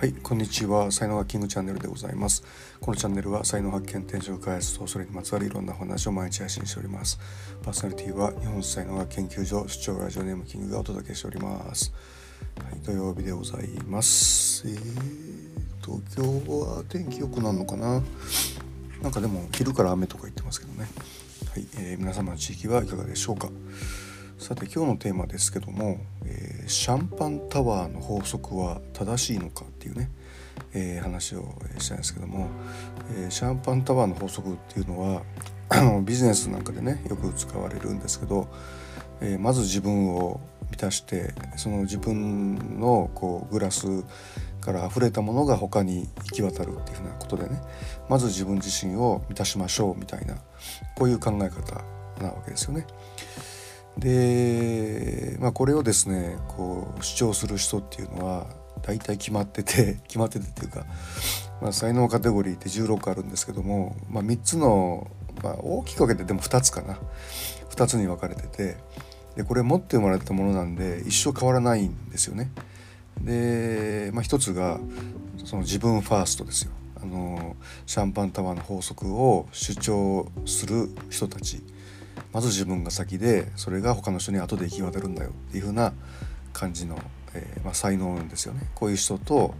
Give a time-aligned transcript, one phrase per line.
[0.00, 0.90] はいこんにちは。
[0.90, 2.42] 才能がキングチャンネルでございます。
[2.80, 7.18] このチャンネルは才能発見転職開発とそれにまつわるいろんな話を毎日配信しております。
[7.62, 11.92] パーソナリティは日本才能学研究所出張ラジオネームキングがお届けしております。
[12.64, 14.66] はい土曜日でございます。
[14.66, 14.80] えー、
[15.84, 18.02] 東京は天気良くなるのかな？
[19.02, 20.88] なんかでも昼から雨とか言ってますけどね。
[21.52, 23.50] はい、えー、皆様の地域はいかがでしょうか？
[24.40, 30.10] さて今日のテーマですけども、えー、シャンパンタワーの法則は正しいのかっていうね、
[30.72, 32.48] えー、話をしたんですけども、
[33.10, 35.22] えー、シャンパンタワーの法則っていうのは
[36.04, 38.48] ビジネスなんかでねよく使われるんですけど、
[39.20, 43.86] えまず自分を満たしてその自分のこうグラス
[44.62, 47.60] から溢れたものが他に行き渡るっていうふうなことでね
[48.08, 50.36] まず自分自身を満たしましょうみたいな
[50.96, 51.84] こういう考え方
[52.22, 52.86] なわけですよね。
[53.98, 58.46] で、まあ、これをですねこう主張する人っていうのは
[58.82, 60.86] 大体決まってて 決まっててっていうか、
[61.60, 65.06] まあ、才能カテゴリーって16あるんですけども、まあ、3つの、
[65.42, 66.98] まあ、大きく分けてでも2つかな
[67.70, 68.76] 2つに分かれてて
[69.36, 72.50] でこれ持って生まれたものなんで一生変わらないんですよね。
[73.20, 74.80] で、まあ、1つが
[75.44, 76.72] その自分ファーストですよ。
[77.02, 81.62] あのシャンパンタワーの法則を主張する人たち
[82.32, 85.92] まず自分が先でそれが他の人に後で行き渡るんだよっていう風な
[86.52, 86.98] 感じの、
[87.34, 88.62] えー、まあ、才能ですよね。
[88.74, 89.54] こういう人と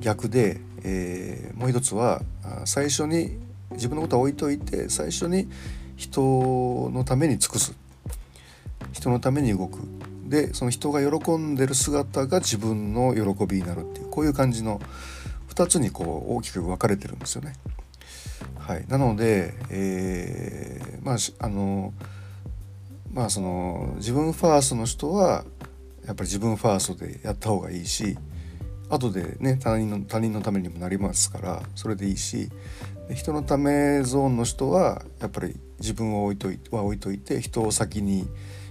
[0.00, 2.22] 逆で、えー、もう一つは
[2.64, 3.38] 最初に
[3.72, 5.48] 自分のことは置いといて最初に
[5.96, 7.74] 人のために尽くす。
[8.92, 9.80] 人のために動く。
[10.26, 14.80] でその人が喜んでる姿が自分の喜びになるっていうこういう感じの
[15.50, 17.52] 2つにこう大きく分かれてるんですよね。
[18.58, 21.92] はい、なので、えー、まああの
[23.12, 25.44] まあその自分ファーストの人は
[26.06, 28.16] やっぱり自分ファーストでやった方がいいし
[28.88, 32.50] 後でね他人の他人のためにもなりますからそれでいいし
[33.12, 38.26] 人のためゾーンの人はやっぱり自分を置いといは置いといて人を先に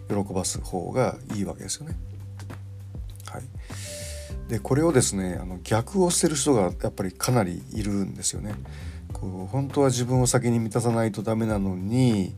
[0.10, 1.96] 喜ばす方がいいわけですよね。
[3.30, 3.44] はい、
[4.50, 8.56] でこれをですねあの逆をしてる人がやっぱりかなりいるんですよね。
[9.24, 12.36] こう本当は自分を先に満たさないとダメなのに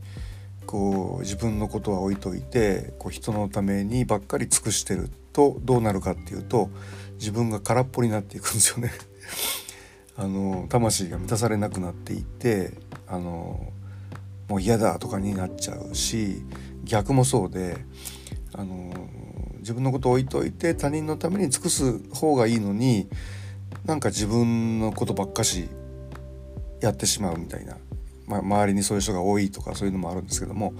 [0.68, 6.70] こう自分のことは置いといてこう人のためにばっかり尽くしてるとどうなるかっていうと
[7.16, 8.92] 自分が空っぽになっていくんですよね。
[10.16, 12.72] あの魂が満たされなくなっていって
[13.08, 13.74] あの
[14.48, 16.44] もう嫌だとかになっちゃうし
[16.84, 17.78] 逆もそうで
[18.54, 18.94] あの
[19.58, 23.10] 自分のことを置いといて他人のために尽くす方がいいのに
[23.86, 25.68] なんか自分のことばっかし
[26.86, 27.78] やってしまうみたいな、
[28.28, 30.74] まあ、周りにそういう人が多いとかそういうのもあるんですけども、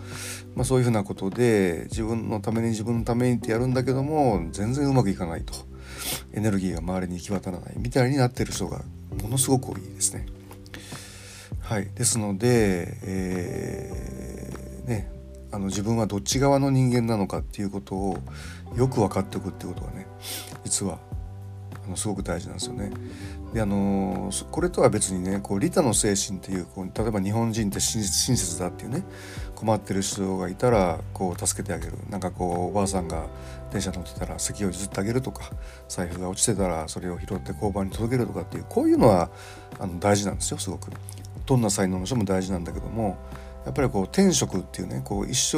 [0.56, 5.54] まあ、そういうふうなことで自分のために自分のためにってやるんだけども全然うまくいかないと。
[6.34, 7.74] エネルギーが周りに行き渡らない。
[7.78, 8.84] みたいになってる人が
[9.22, 10.26] ものすごく多いですね。
[11.62, 15.12] はい、ですので、えー、ね、
[15.52, 18.18] あの自分はどっち側の人間なのかっていうことを
[18.76, 20.06] よく分かっておくっていうことがね
[20.64, 21.00] 実は
[21.88, 22.92] のすごく大事なんですよね。
[23.54, 29.04] であのこれとは別にねこう利他の精神っていうこう例えば日本人って親切だっていうね
[29.56, 33.28] 困ってる人がいたらこう助けてあげるなんかこうおばあさんが
[33.72, 35.52] 電車乗ってたら席を譲ってあげるとか
[35.88, 39.30] 財布が落ちてたらそれを拾って交番に届けるとかっていうこういうのは
[39.80, 40.92] あの大事なんですよすごく。
[41.46, 43.18] どんな才能の人も大事なんだけども
[43.66, 45.58] やっぱりこう転職っていうねこう一生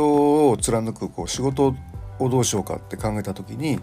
[0.50, 1.76] を貫くこう仕事
[2.20, 3.80] をどうしようかって考えた時に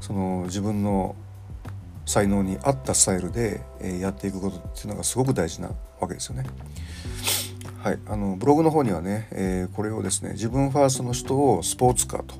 [0.00, 1.16] その自分の
[2.08, 5.70] 才能に合ったスタイルで、えやっていくことっていうのがすごく大事な
[6.00, 6.46] わけですよね。
[7.82, 12.34] はい、あのブログの方にはね、えー、これをですね自分ファーストの人をスポーツカーと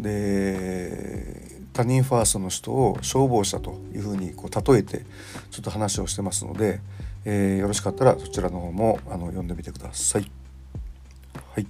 [0.00, 5.04] で他人ファーストの人を消防車というふうにこう例えて
[5.50, 6.80] ちょっと話をしてますので、
[7.24, 10.30] えー、よろしかったらそちらの方もあの読んでみてください。
[11.54, 11.66] はい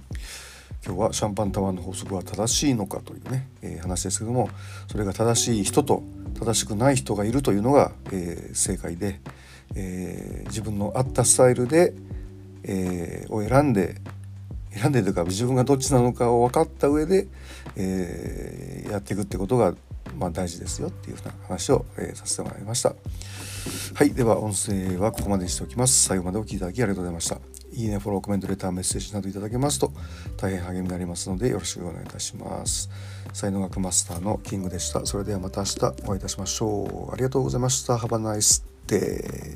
[0.85, 4.49] 今日はシャンパンタワーの法則は正しいのかというね、えー、話ですけども
[4.87, 6.03] それが正しい人と
[6.33, 9.19] 正しくない人がいるというのが、えー、正解で、
[9.75, 11.93] えー、自分の合ったスタイルで、
[12.63, 13.95] えー、を選んで
[14.71, 17.27] 選んでというか自分がどっちなのかを分かった上で、
[17.75, 19.73] えー、やっていくってことが、
[20.17, 22.95] まあ、大事ですよっていうふうな話を、えー、させてもらいました。
[23.93, 26.05] はいでは音声はここまでにしておきます。
[26.05, 27.39] 最後までお聴きいただきありがとうございました。
[27.71, 29.91] いいね、フォロー、コメント、レター、メッセージなどいただけますと
[30.37, 32.89] 大変励みになりますのでよろしくお願いいたします。
[33.33, 35.05] 才能学マスターのキングでした。
[35.05, 37.13] それではまた明日お会いいたしましょう。
[37.13, 37.95] ありがとうございました。
[37.95, 39.48] Have a nice day.